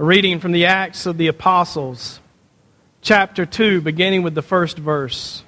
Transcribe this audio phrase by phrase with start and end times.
[0.00, 2.20] A reading from the Acts of the Apostles,
[3.00, 5.42] chapter 2, beginning with the first verse.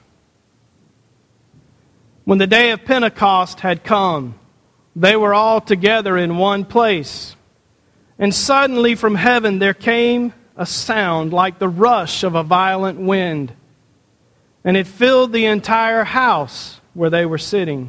[2.24, 4.34] When the day of Pentecost had come,
[4.96, 7.36] they were all together in one place.
[8.18, 13.52] And suddenly from heaven there came a sound like the rush of a violent wind,
[14.64, 17.88] and it filled the entire house where they were sitting.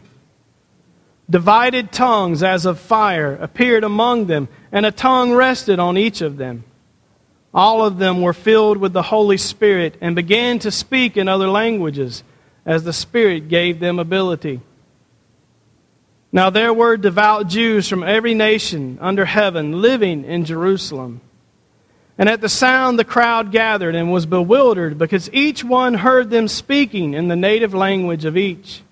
[1.27, 6.37] Divided tongues as of fire appeared among them, and a tongue rested on each of
[6.37, 6.63] them.
[7.53, 11.49] All of them were filled with the Holy Spirit and began to speak in other
[11.49, 12.23] languages
[12.65, 14.61] as the Spirit gave them ability.
[16.31, 21.19] Now there were devout Jews from every nation under heaven living in Jerusalem.
[22.17, 26.47] And at the sound, the crowd gathered and was bewildered because each one heard them
[26.47, 28.83] speaking in the native language of each.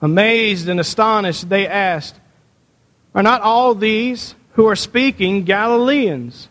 [0.00, 2.20] Amazed and astonished, they asked,
[3.14, 6.48] Are not all these who are speaking Galileans?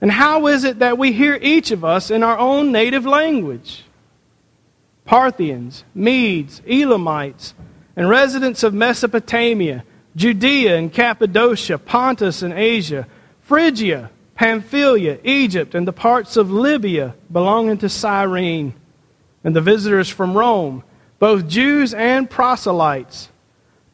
[0.00, 3.84] And how is it that we hear each of us in our own native language?
[5.04, 7.54] Parthians, Medes, Elamites,
[7.96, 9.84] and residents of Mesopotamia,
[10.16, 13.06] Judea and Cappadocia, Pontus and Asia,
[13.42, 18.74] Phrygia, Pamphylia, Egypt, and the parts of Libya belonging to Cyrene,
[19.42, 20.82] and the visitors from Rome
[21.18, 23.30] both Jews and proselytes,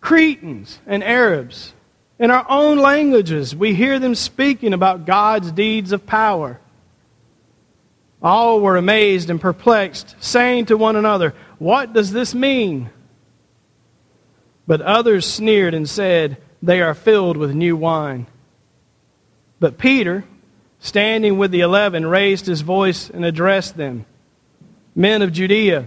[0.00, 1.74] Cretans and Arabs.
[2.20, 6.60] In our own languages, we hear them speaking about God's deeds of power.
[8.22, 12.90] All were amazed and perplexed, saying to one another, What does this mean?
[14.66, 18.26] But others sneered and said, They are filled with new wine.
[19.58, 20.24] But Peter,
[20.78, 24.04] standing with the eleven, raised his voice and addressed them
[24.94, 25.86] Men of Judea,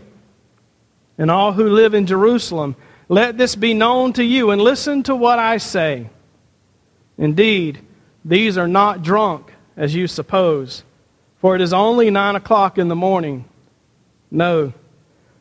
[1.20, 2.76] and all who live in Jerusalem,
[3.08, 6.10] let this be known to you, and listen to what I say.
[7.18, 7.80] Indeed,
[8.26, 10.84] these are not drunk, as you suppose,
[11.40, 13.46] for it is only nine o'clock in the morning.
[14.32, 14.74] No,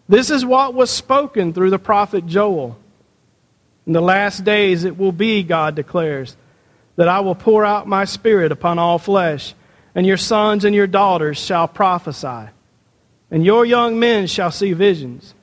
[0.09, 2.79] this is what was spoken through the prophet Joel.
[3.87, 6.37] In the last days it will be, God declares,
[6.97, 9.55] that I will pour out my spirit upon all flesh,
[9.95, 12.51] and your sons and your daughters shall prophesy,
[13.31, 15.35] and your young men shall see visions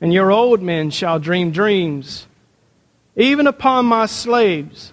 [0.00, 2.26] and your old men shall dream dreams.
[3.16, 4.92] Even upon my slaves,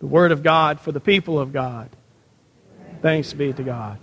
[0.00, 1.88] The word of God for the people of God.
[3.02, 3.98] Thanks be to God.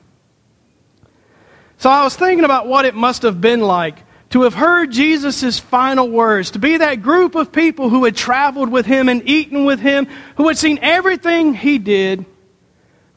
[1.77, 5.59] So I was thinking about what it must have been like to have heard Jesus'
[5.59, 9.63] final words, to be that group of people who had traveled with him and eaten
[9.63, 12.25] with him, who had seen everything he did,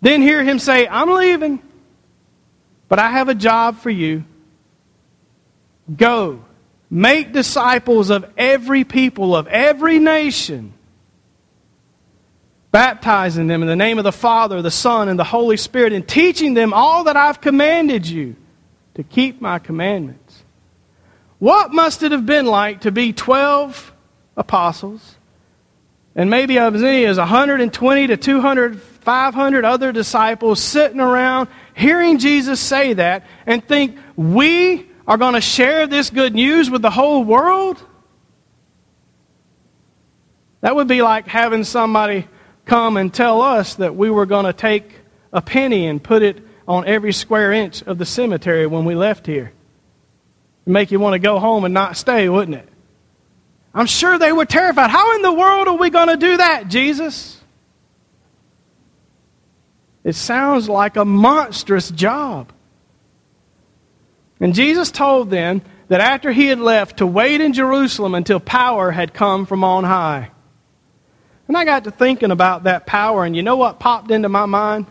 [0.01, 1.61] then hear him say, I'm leaving,
[2.89, 4.25] but I have a job for you.
[5.95, 6.45] Go,
[6.89, 10.73] make disciples of every people, of every nation,
[12.73, 16.07] baptizing them in the name of the Father, the Son, and the Holy Spirit, and
[16.07, 18.37] teaching them all that I've commanded you
[18.95, 20.43] to keep my commandments.
[21.39, 23.93] What must it have been like to be 12
[24.37, 25.17] apostles
[26.15, 32.61] and maybe as many as 120 to 200, 500 other disciples sitting around hearing Jesus
[32.61, 37.25] say that and think, we are going to share this good news with the whole
[37.25, 37.83] world?
[40.61, 42.29] That would be like having somebody
[42.71, 44.95] come and tell us that we were going to take
[45.33, 46.39] a penny and put it
[46.69, 49.53] on every square inch of the cemetery when we left here.
[50.65, 52.69] It'd make you want to go home and not stay, wouldn't it?
[53.75, 54.89] I'm sure they were terrified.
[54.89, 57.41] How in the world are we going to do that, Jesus?
[60.05, 62.53] It sounds like a monstrous job.
[64.39, 68.93] And Jesus told them that after he had left to wait in Jerusalem until power
[68.93, 70.31] had come from on high.
[71.51, 74.47] And I got to thinking about that power, and you know what popped into my
[74.47, 74.87] mind?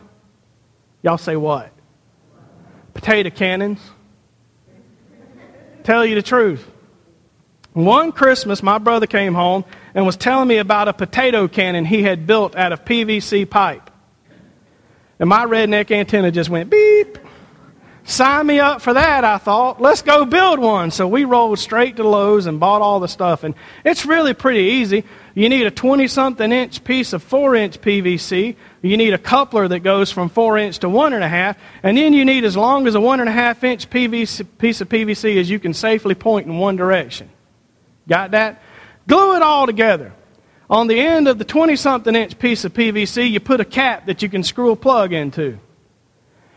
[1.01, 1.71] Y'all say what?
[2.94, 3.79] Potato cannons.
[5.83, 6.69] Tell you the truth.
[7.71, 9.63] One Christmas, my brother came home
[9.95, 13.89] and was telling me about a potato cannon he had built out of PVC pipe.
[15.17, 17.19] And my redneck antenna just went beep
[18.09, 19.79] Sign me up for that, I thought.
[19.79, 20.89] Let's go build one.
[20.89, 23.44] So we rolled straight to Lowe's and bought all the stuff.
[23.44, 23.53] And
[23.85, 25.03] it's really pretty easy.
[25.36, 28.56] You need a 20 something inch piece of 4 inch PVC.
[28.81, 31.56] You need a coupler that goes from 4 inch to 1.5.
[31.84, 35.50] And then you need as long as a 1.5 inch PVC, piece of PVC as
[35.50, 37.30] you can safely point in one direction.
[38.08, 38.62] Got that?
[39.08, 40.14] Glue it all together.
[40.70, 44.06] On the end of the 20 something inch piece of PVC, you put a cap
[44.06, 45.60] that you can screw a plug into.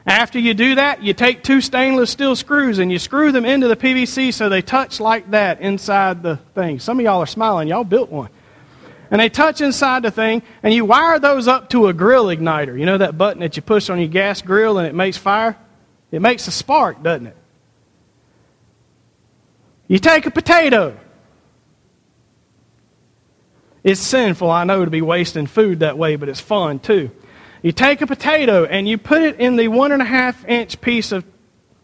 [0.04, 3.68] After you do that, you take two stainless steel screws and you screw them into
[3.68, 6.80] the PVC so they touch like that inside the thing.
[6.80, 7.68] Some of y'all are smiling.
[7.68, 8.28] Y'all built one.
[9.12, 12.78] And they touch inside the thing, and you wire those up to a grill igniter.
[12.78, 15.58] You know that button that you push on your gas grill and it makes fire?
[16.10, 17.36] It makes a spark, doesn't it?
[19.86, 20.98] You take a potato.
[23.84, 27.10] It's sinful, I know, to be wasting food that way, but it's fun too.
[27.60, 30.80] You take a potato and you put it in the one and a half inch
[30.80, 31.26] piece of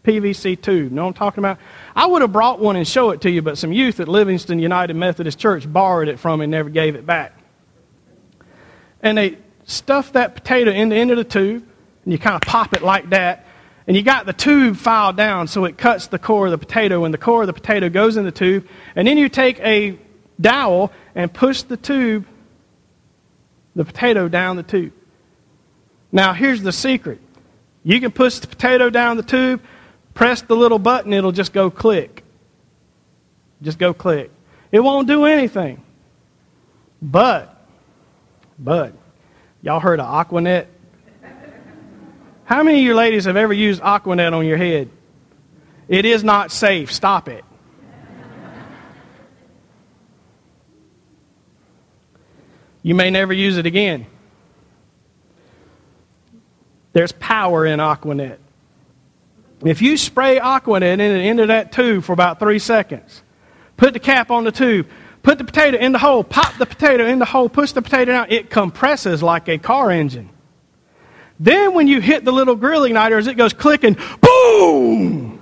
[0.09, 0.91] PVC tube.
[0.91, 1.59] Know what I'm talking about?
[1.95, 4.57] I would have brought one and show it to you, but some youth at Livingston
[4.57, 7.37] United Methodist Church borrowed it from me and never gave it back.
[9.03, 11.63] And they stuff that potato in the end of the tube,
[12.03, 13.45] and you kind of pop it like that,
[13.85, 17.05] and you got the tube filed down so it cuts the core of the potato,
[17.05, 19.95] and the core of the potato goes in the tube, and then you take a
[20.41, 22.25] dowel and push the tube,
[23.75, 24.93] the potato down the tube.
[26.11, 27.21] Now, here's the secret
[27.83, 29.61] you can push the potato down the tube,
[30.19, 32.25] press the little button, it'll just go click.
[33.61, 34.29] Just go click.
[34.69, 35.81] It won't do anything.
[37.01, 37.57] But,
[38.59, 38.91] but,
[39.61, 40.65] y'all heard of Aquanet?
[42.43, 44.89] How many of you ladies have ever used Aquanet on your head?
[45.87, 46.91] It is not safe.
[46.91, 47.45] Stop it.
[52.83, 54.05] You may never use it again.
[56.91, 58.39] There's power in Aquanet.
[59.63, 63.23] If you spray Aquanet in in into that tube for about three seconds,
[63.77, 64.87] put the cap on the tube,
[65.21, 68.13] put the potato in the hole, pop the potato in the hole, push the potato
[68.13, 70.29] out, it compresses like a car engine.
[71.39, 75.35] Then when you hit the little grill igniter, it goes clicking, boom!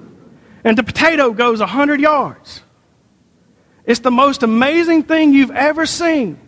[0.64, 2.62] And the potato goes 100 yards.
[3.86, 6.40] It's the most amazing thing you've ever seen.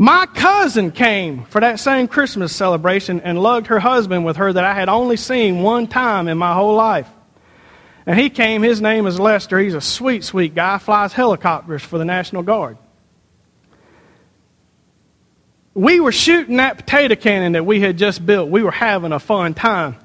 [0.00, 4.64] My cousin came for that same Christmas celebration and lugged her husband with her that
[4.64, 7.06] I had only seen one time in my whole life.
[8.06, 9.58] And he came, his name is Lester.
[9.58, 12.78] He's a sweet, sweet guy, flies helicopters for the National Guard.
[15.74, 18.48] We were shooting that potato cannon that we had just built.
[18.48, 19.96] We were having a fun time.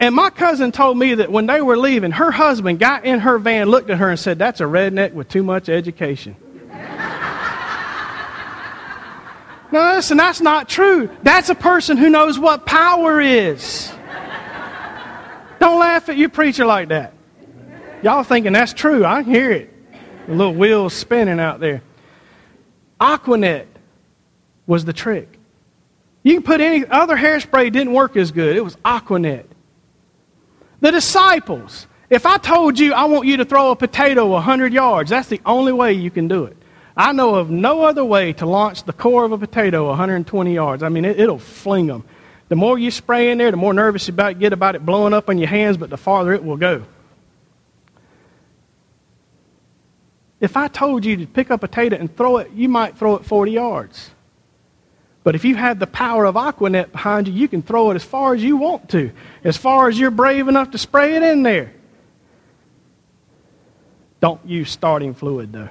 [0.00, 3.38] And my cousin told me that when they were leaving, her husband got in her
[3.38, 6.36] van, looked at her, and said, That's a redneck with too much education.
[9.72, 11.10] No, listen, that's not true.
[11.22, 13.92] That's a person who knows what power is.
[15.58, 17.14] Don't laugh at your preacher like that.
[18.02, 19.04] Y'all thinking that's true.
[19.04, 19.72] I hear it.
[20.26, 21.82] The little wheels spinning out there.
[23.00, 23.66] Aquanet
[24.66, 25.38] was the trick.
[26.22, 28.56] You can put any other hairspray didn't work as good.
[28.56, 29.46] It was Aquanet.
[30.80, 31.86] The disciples.
[32.10, 35.40] If I told you I want you to throw a potato 100 yards, that's the
[35.46, 36.56] only way you can do it.
[36.96, 40.82] I know of no other way to launch the core of a potato 120 yards.
[40.82, 42.04] I mean, it, will fling them.
[42.48, 45.28] The more you spray in there, the more nervous you get about it blowing up
[45.28, 46.84] on your hands, but the farther it will go.
[50.40, 53.16] If I told you to pick up a potato and throw it, you might throw
[53.16, 54.10] it 40 yards.
[55.24, 58.04] But if you have the power of Aquanet behind you, you can throw it as
[58.04, 59.10] far as you want to,
[59.44, 61.72] as far as you're brave enough to spray it in there.
[64.20, 65.70] Don't use starting fluid, though.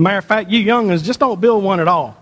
[0.00, 2.16] Matter of fact, you youngins, just don't build one at all.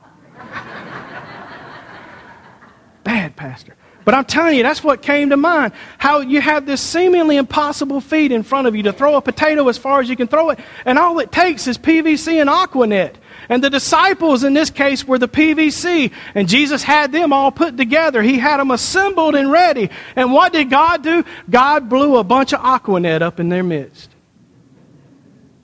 [3.05, 3.77] Bad, Pastor.
[4.05, 5.73] But I'm telling you, that's what came to mind.
[5.97, 9.69] How you have this seemingly impossible feat in front of you to throw a potato
[9.69, 13.15] as far as you can throw it, and all it takes is PVC and Aquanet.
[13.49, 17.77] And the disciples in this case were the PVC, and Jesus had them all put
[17.77, 18.23] together.
[18.23, 19.91] He had them assembled and ready.
[20.17, 21.25] And what did God do?
[21.49, 24.11] God blew a bunch of Aquanet up in their midst,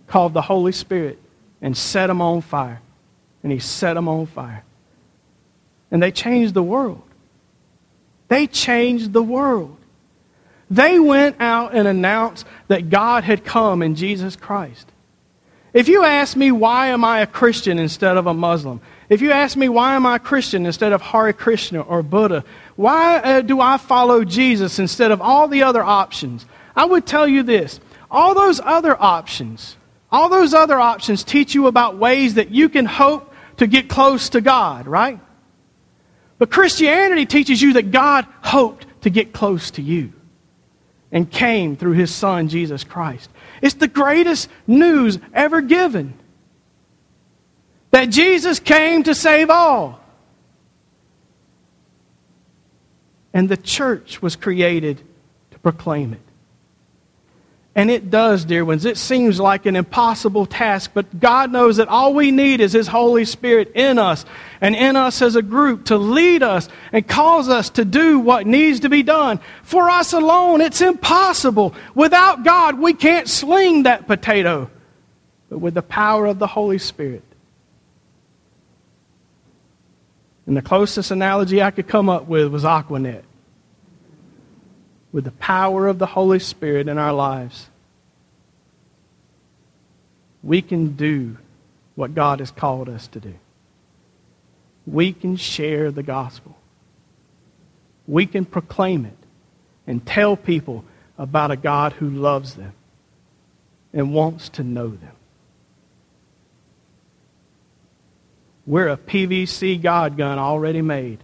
[0.06, 1.18] called the Holy Spirit
[1.64, 2.80] and set them on fire.
[3.42, 4.62] And he set them on fire.
[5.90, 7.02] And they changed the world.
[8.28, 9.78] They changed the world.
[10.71, 14.92] They went out and announced that God had come in Jesus Christ.
[15.73, 18.83] If you ask me, why am I a Christian instead of a Muslim?
[19.09, 22.44] If you ask me, why am I a Christian instead of Hare Krishna or Buddha?
[22.76, 26.44] Why uh, do I follow Jesus instead of all the other options?
[26.76, 27.80] I would tell you this
[28.11, 29.76] all those other options
[30.14, 34.28] all those other options teach you about ways that you can hope to get close
[34.28, 35.18] to God, right?
[36.38, 40.12] But Christianity teaches you that God hoped to get close to you
[41.11, 43.28] and came through his son, Jesus Christ.
[43.61, 46.14] It's the greatest news ever given
[47.90, 49.99] that Jesus came to save all.
[53.33, 55.02] And the church was created
[55.50, 56.33] to proclaim it.
[57.76, 58.84] And it does, dear ones.
[58.84, 62.86] It seems like an impossible task, but God knows that all we need is His
[62.86, 64.24] Holy Spirit in us
[64.60, 68.46] and in us as a group to lead us and cause us to do what
[68.46, 69.40] needs to be done.
[69.64, 71.74] For us alone, it's impossible.
[71.96, 74.70] Without God, we can't sling that potato.
[75.50, 77.24] But with the power of the Holy Spirit.
[80.46, 83.24] And the closest analogy I could come up with was Aquanet
[85.14, 87.71] with the power of the Holy Spirit in our lives,
[90.42, 91.38] we can do
[91.94, 93.35] what God has called us to do.
[94.88, 96.59] We can share the gospel.
[98.09, 99.16] We can proclaim it
[99.87, 100.85] and tell people
[101.16, 102.73] about a God who loves them
[103.92, 105.14] and wants to know them.
[108.66, 111.21] We're a PVC God gun already made.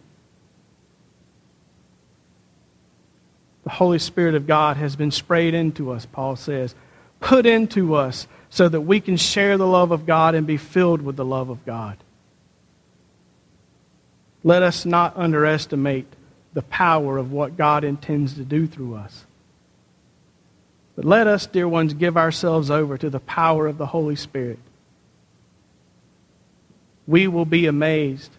[3.70, 6.74] The Holy Spirit of God has been sprayed into us, Paul says,
[7.20, 11.00] put into us so that we can share the love of God and be filled
[11.02, 11.96] with the love of God.
[14.42, 16.06] Let us not underestimate
[16.52, 19.24] the power of what God intends to do through us.
[20.96, 24.58] But let us, dear ones, give ourselves over to the power of the Holy Spirit.
[27.06, 28.32] We will be amazed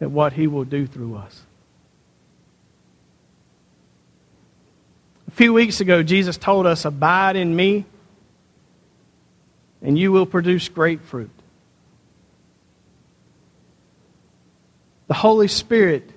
[0.00, 1.45] at what He will do through us.
[5.36, 7.84] Few weeks ago, Jesus told us, Abide in me,
[9.82, 11.30] and you will produce great fruit.
[15.08, 16.10] The Holy Spirit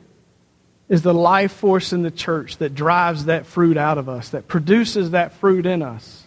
[0.87, 4.47] is the life force in the church that drives that fruit out of us, that
[4.47, 6.25] produces that fruit in us.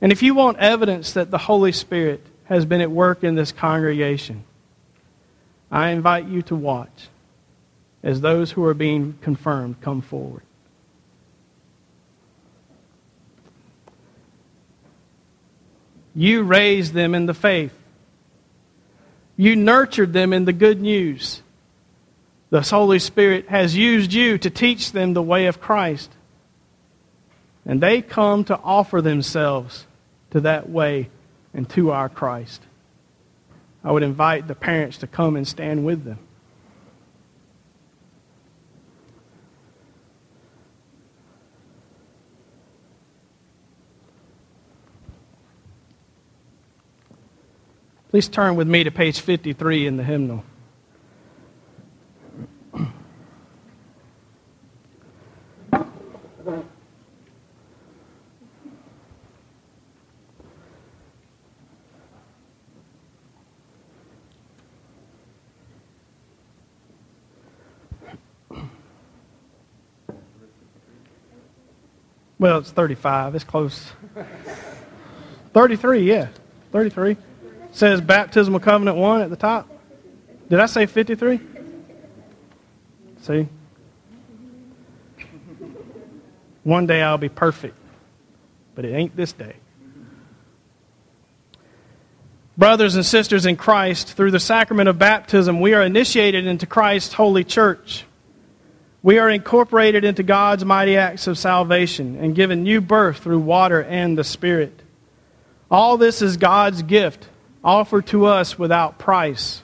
[0.00, 3.50] And if you want evidence that the Holy Spirit has been at work in this
[3.50, 4.44] congregation,
[5.72, 7.08] I invite you to watch
[8.02, 10.42] as those who are being confirmed come forward.
[16.14, 17.72] You raised them in the faith.
[19.36, 21.42] You nurtured them in the good news.
[22.50, 26.10] The Holy Spirit has used you to teach them the way of Christ.
[27.64, 29.86] And they come to offer themselves
[30.30, 31.10] to that way
[31.52, 32.62] and to our Christ.
[33.84, 36.18] I would invite the parents to come and stand with them.
[48.10, 50.42] Please turn with me to page 53 in the hymnal.
[72.38, 73.34] Well, it's 35.
[73.34, 73.92] It's close.
[75.52, 76.28] 33, yeah.
[76.72, 77.18] 33
[77.72, 79.68] says baptismal covenant 1 at the top.
[80.48, 81.40] Did I say 53?
[83.22, 83.48] See?
[86.64, 87.76] One day I'll be perfect,
[88.74, 89.56] but it ain't this day.
[92.56, 97.14] Brothers and sisters in Christ, through the sacrament of baptism, we are initiated into Christ's
[97.14, 98.04] holy church.
[99.02, 103.82] We are incorporated into God's mighty acts of salvation and given new birth through water
[103.82, 104.82] and the Spirit.
[105.70, 107.28] All this is God's gift
[107.62, 109.62] offered to us without price.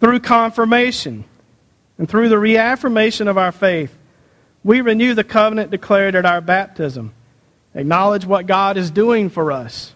[0.00, 1.24] Through confirmation
[1.98, 3.96] and through the reaffirmation of our faith,
[4.62, 7.12] we renew the covenant declared at our baptism,
[7.74, 9.94] acknowledge what God is doing for us,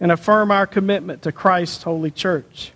[0.00, 2.72] and affirm our commitment to Christ's holy church.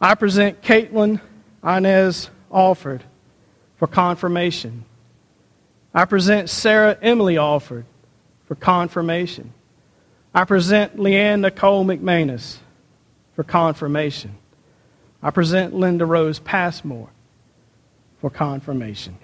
[0.00, 1.20] I present Caitlin
[1.64, 3.04] Inez Alford
[3.76, 4.84] for confirmation.
[5.92, 7.84] I present Sarah Emily Alford
[8.46, 9.52] for confirmation.
[10.32, 12.58] I present Leanne Nicole McManus
[13.34, 14.36] for confirmation.
[15.22, 17.10] I present Linda Rose Passmore
[18.20, 19.18] for confirmation.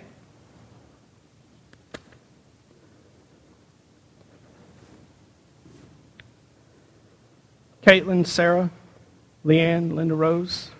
[7.83, 8.71] Caitlin, Sarah,
[9.45, 10.71] Leanne, Linda Rose.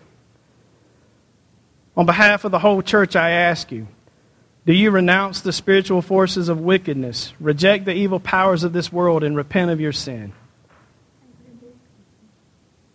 [1.97, 3.87] On behalf of the whole church, I ask you
[4.67, 9.23] do you renounce the spiritual forces of wickedness, reject the evil powers of this world,
[9.23, 10.33] and repent of your sin?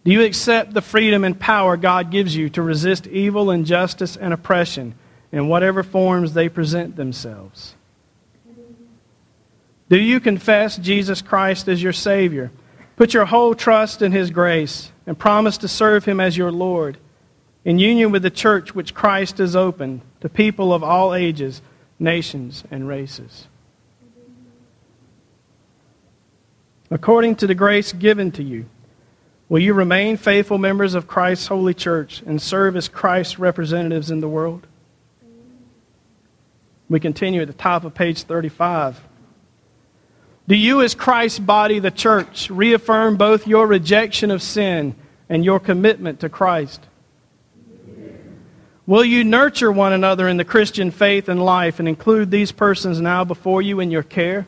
[0.03, 4.33] Do you accept the freedom and power God gives you to resist evil, injustice, and
[4.33, 4.95] oppression
[5.31, 7.75] in whatever forms they present themselves?
[9.89, 12.51] Do you confess Jesus Christ as your Savior?
[12.97, 16.97] Put your whole trust in His grace and promise to serve Him as your Lord
[17.63, 21.61] in union with the church which Christ has opened to people of all ages,
[21.99, 23.47] nations, and races.
[26.89, 28.65] According to the grace given to you,
[29.47, 34.19] will you remain faithful members of Christ's holy church and serve as Christ's representatives in
[34.19, 34.67] the world?
[36.89, 39.01] We continue at the top of page 35.
[40.47, 44.95] Do you, as Christ's body, the church, reaffirm both your rejection of sin
[45.29, 46.81] and your commitment to Christ?
[48.91, 52.99] Will you nurture one another in the Christian faith and life and include these persons
[52.99, 54.47] now before you in your care?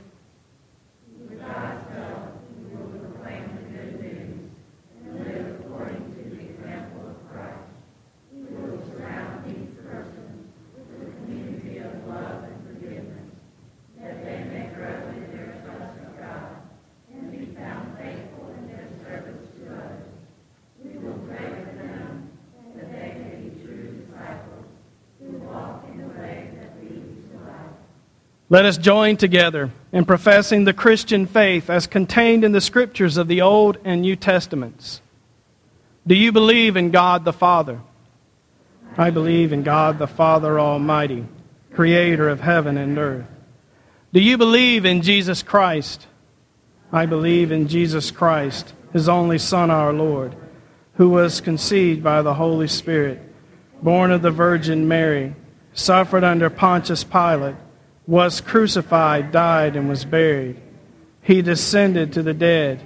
[28.54, 33.28] Let us join together in professing the Christian faith as contained in the scriptures of
[33.28, 35.02] the Old and New Testaments.
[36.06, 37.80] Do you believe in God the Father?
[38.96, 41.26] I believe in God the Father Almighty,
[41.74, 43.26] creator of heaven and earth.
[44.14, 46.06] Do you believe in Jesus Christ?
[46.92, 50.36] I believe in Jesus Christ, his only Son, our Lord,
[50.98, 53.20] who was conceived by the Holy Spirit,
[53.82, 55.34] born of the Virgin Mary,
[55.74, 57.56] suffered under Pontius Pilate
[58.06, 60.60] was crucified, died, and was buried.
[61.22, 62.86] He descended to the dead.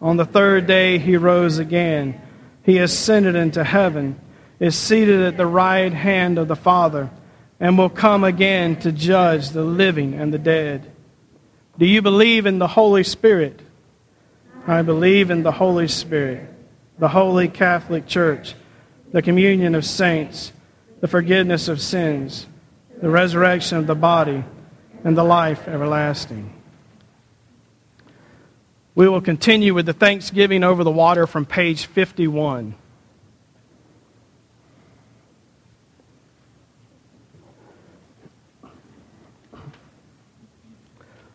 [0.00, 2.20] On the third day he rose again.
[2.64, 4.20] He ascended into heaven,
[4.60, 7.10] is seated at the right hand of the Father,
[7.58, 10.90] and will come again to judge the living and the dead.
[11.78, 13.60] Do you believe in the Holy Spirit?
[14.66, 16.48] I believe in the Holy Spirit,
[16.98, 18.54] the Holy Catholic Church,
[19.10, 20.52] the communion of saints,
[21.00, 22.46] the forgiveness of sins
[23.02, 24.44] the resurrection of the body,
[25.04, 26.52] and the life everlasting.
[28.94, 32.74] We will continue with the thanksgiving over the water from page 51.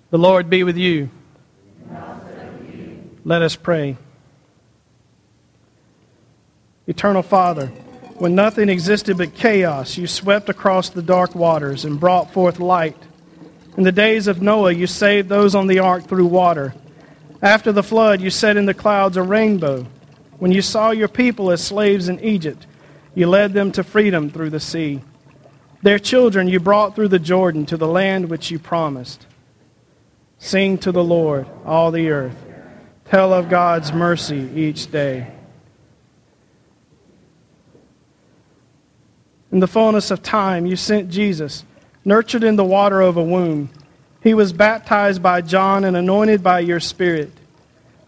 [0.09, 1.09] The Lord be with you.
[3.25, 3.97] Let us pray.
[6.85, 7.67] Eternal Father,
[8.15, 13.06] when nothing existed but chaos, you swept across the dark waters and brought forth light.
[13.77, 16.73] In the days of Noah, you saved those on the ark through water.
[17.43, 19.85] After the flood, you set in the clouds a rainbow.
[20.39, 22.65] When you saw your people as slaves in Egypt,
[23.13, 25.01] you led them to freedom through the sea.
[25.83, 29.27] Their children you brought through the Jordan to the land which you promised.
[30.39, 32.35] Sing to the Lord, all the earth.
[33.05, 35.31] Tell of God's mercy each day.
[39.51, 41.63] In the fullness of time, you sent Jesus,
[42.07, 43.69] nurtured in the water of a womb.
[44.23, 47.29] He was baptized by John and anointed by your Spirit.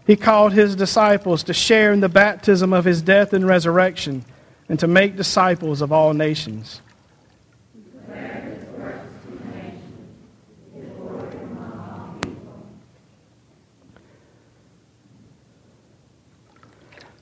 [0.08, 4.24] He called his disciples to share in the baptism of his death and resurrection
[4.70, 6.82] and to make disciples of all nations.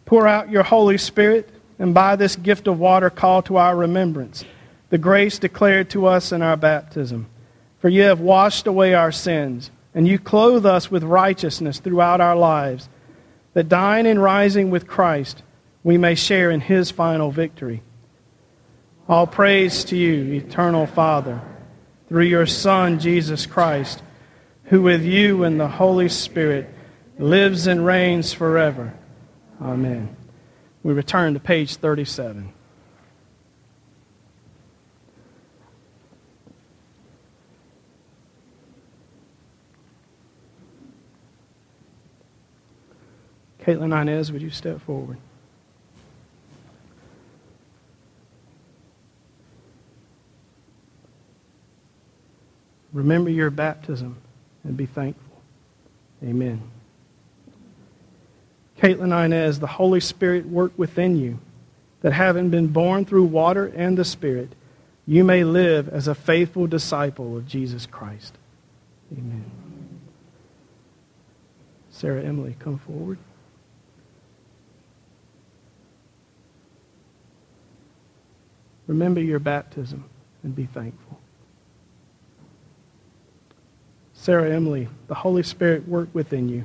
[0.05, 4.45] Pour out your Holy Spirit and by this gift of water call to our remembrance
[4.89, 7.27] the grace declared to us in our baptism.
[7.79, 12.35] For you have washed away our sins, and you clothe us with righteousness throughout our
[12.35, 12.89] lives,
[13.53, 15.43] that dying and rising with Christ,
[15.83, 17.81] we may share in his final victory.
[19.09, 21.41] All praise to you, eternal Father,
[22.09, 24.01] through your Son, Jesus Christ,
[24.65, 26.69] who with you and the Holy Spirit
[27.17, 28.93] lives and reigns forever.
[29.61, 30.15] Amen.
[30.83, 32.53] We return to page 37.
[43.67, 45.17] Caitlin Inez, would you step forward?
[52.93, 54.15] Remember your baptism
[54.63, 55.41] and be thankful.
[56.23, 56.61] Amen.
[58.79, 61.37] Caitlin Inez, the Holy Spirit work within you,
[62.01, 64.53] that having been born through water and the Spirit,
[65.05, 68.33] you may live as a faithful disciple of Jesus Christ.
[69.11, 69.51] Amen.
[71.89, 73.17] Sarah Emily, come forward.
[78.87, 80.05] Remember your baptism
[80.43, 81.19] and be thankful.
[84.13, 86.63] Sarah Emily, the Holy Spirit work within you,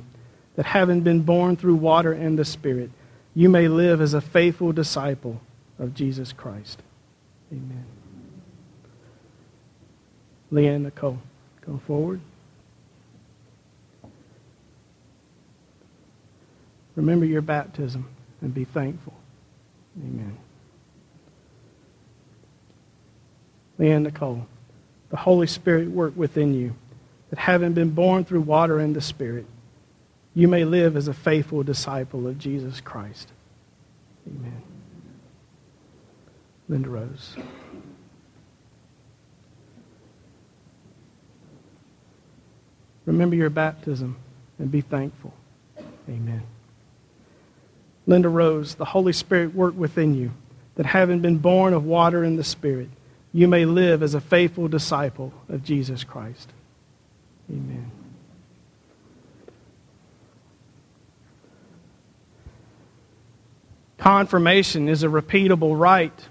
[0.55, 2.89] that having been born through water and the Spirit,
[3.35, 5.39] you may live as a faithful disciple
[5.79, 6.81] of Jesus Christ.
[7.51, 7.85] Amen.
[10.51, 11.19] Leanne Nicole,
[11.61, 12.21] come forward.
[16.95, 18.07] Remember your baptism
[18.41, 19.13] and be thankful.
[19.97, 20.37] Amen.
[23.83, 24.47] Leanne Nicole,
[25.09, 26.73] the Holy Spirit work within you,
[27.29, 29.45] that having been born through water and the Spirit,
[30.33, 33.29] you may live as a faithful disciple of Jesus Christ.
[34.25, 34.61] Amen.
[36.69, 37.35] Linda Rose.
[43.05, 44.15] Remember your baptism
[44.59, 45.33] and be thankful.
[46.07, 46.43] Amen.
[48.07, 50.31] Linda Rose, the Holy Spirit work within you,
[50.75, 52.87] that having been born of water and the Spirit,
[53.33, 56.53] you may live as a faithful disciple of Jesus Christ.
[57.49, 57.91] Amen.
[63.97, 66.27] Confirmation is a repeatable rite.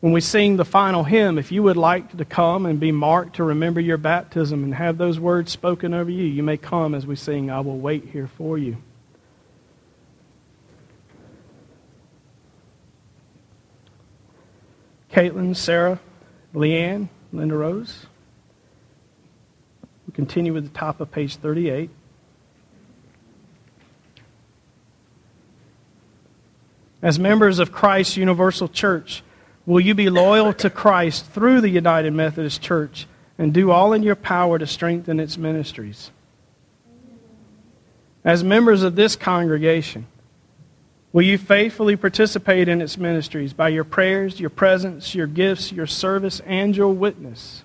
[0.00, 3.36] When we sing the final hymn, if you would like to come and be marked
[3.36, 7.04] to remember your baptism and have those words spoken over you, you may come as
[7.06, 8.76] we sing, I will wait here for you.
[15.18, 15.98] Caitlin, Sarah,
[16.54, 18.06] Leanne, Linda Rose.
[20.06, 21.90] We continue with the top of page 38.
[27.02, 29.24] As members of Christ's Universal Church,
[29.66, 34.04] will you be loyal to Christ through the United Methodist Church and do all in
[34.04, 36.12] your power to strengthen its ministries?
[38.24, 40.06] As members of this congregation,
[41.12, 45.86] Will you faithfully participate in its ministries by your prayers, your presence, your gifts, your
[45.86, 47.62] service, and your witness?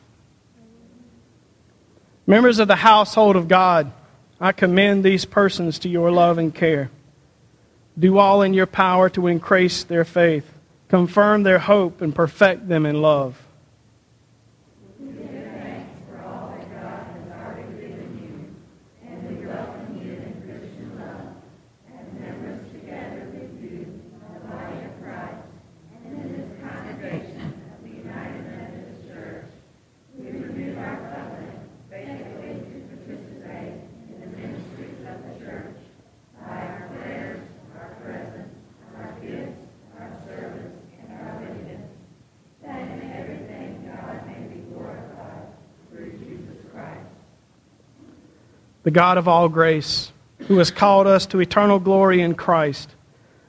[2.25, 3.91] Members of the household of God,
[4.39, 6.89] I commend these persons to your love and care.
[7.99, 10.49] Do all in your power to increase their faith,
[10.87, 13.42] confirm their hope, and perfect them in love.
[48.83, 50.11] The God of all grace,
[50.47, 52.93] who has called us to eternal glory in Christ,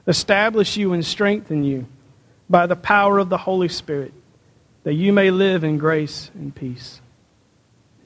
[0.07, 1.87] establish you and strengthen you
[2.49, 4.13] by the power of the Holy Spirit,
[4.83, 7.01] that you may live in grace and peace.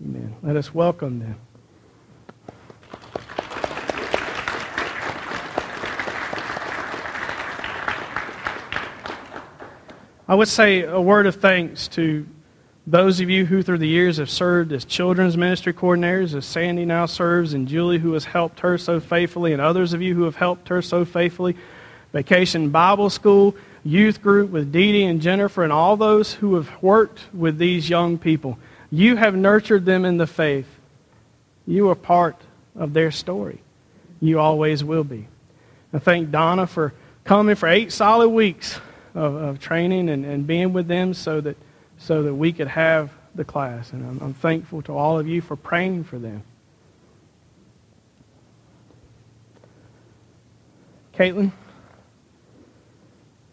[0.03, 0.35] Amen.
[0.41, 1.35] Let us welcome them.
[10.27, 12.25] I would say a word of thanks to
[12.89, 16.85] those of you who through the years have served as children's ministry coordinators, as Sandy
[16.85, 20.23] now serves, and Julie who has helped her so faithfully, and others of you who
[20.23, 21.55] have helped her so faithfully,
[22.13, 26.81] Vacation Bible School, youth group with Dee Dee and Jennifer, and all those who have
[26.81, 28.57] worked with these young people.
[28.91, 30.67] You have nurtured them in the faith.
[31.67, 32.37] You are part
[32.75, 33.61] of their story.
[34.19, 35.27] You always will be.
[35.93, 38.79] I thank Donna for coming for eight solid weeks
[39.13, 41.55] of, of training and, and being with them so that
[41.99, 43.93] so that we could have the class.
[43.93, 46.43] And I'm, I'm thankful to all of you for praying for them.
[51.13, 51.51] Caitlin,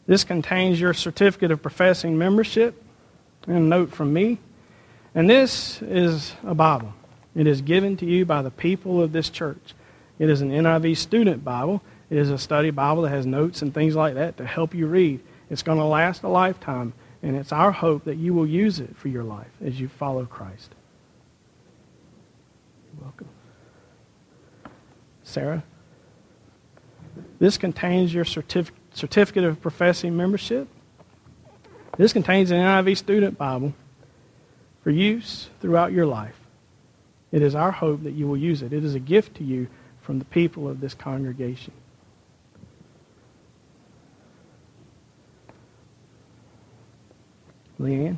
[0.07, 2.81] this contains your certificate of professing membership
[3.47, 4.39] and a note from me.
[5.15, 6.95] And this is a Bible.
[7.35, 9.75] It is given to you by the people of this church.
[10.19, 11.83] It is an NIV student Bible.
[12.09, 14.87] It is a study Bible that has notes and things like that to help you
[14.87, 15.21] read.
[15.51, 16.93] It's going to last a lifetime.
[17.27, 20.27] And it's our hope that you will use it for your life as you follow
[20.27, 20.73] Christ.
[22.95, 23.29] You're welcome.
[25.25, 25.65] Sarah,
[27.41, 30.69] this contains your certif- certificate of professing membership.
[31.99, 33.75] This contains an NIV student Bible
[34.85, 36.39] for use throughout your life.
[37.33, 38.73] It is our hope that you will use it.
[38.73, 39.67] It is a gift to you
[40.01, 41.73] from the people of this congregation.
[47.81, 48.17] Leanne.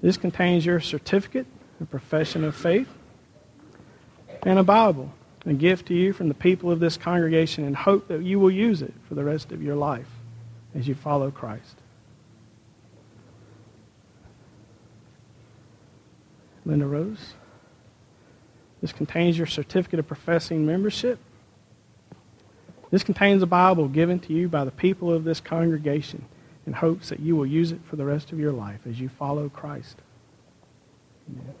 [0.00, 1.46] This contains your certificate,
[1.80, 2.88] a profession of faith,
[4.44, 5.12] and a Bible,
[5.44, 8.50] a gift to you from the people of this congregation in hope that you will
[8.50, 10.08] use it for the rest of your life
[10.74, 11.76] as you follow Christ.
[16.64, 17.34] Linda Rose.
[18.80, 21.18] This contains your certificate of professing membership.
[22.90, 26.24] This contains a Bible given to you by the people of this congregation
[26.68, 29.08] in hopes that you will use it for the rest of your life as you
[29.08, 29.96] follow Christ.
[31.30, 31.54] Amen.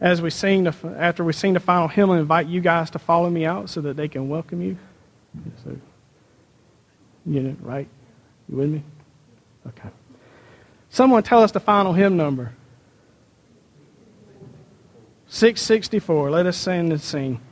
[0.00, 2.98] As we sing the, after we sing the final hymn, I invite you guys to
[2.98, 4.78] follow me out so that they can welcome you.
[5.62, 5.76] So,
[7.26, 7.86] you know, right?
[8.48, 8.82] You with me?
[9.66, 9.90] Okay.
[10.88, 12.54] Someone tell us the final hymn number.
[15.28, 16.30] 664.
[16.30, 17.42] Let us sing and sing.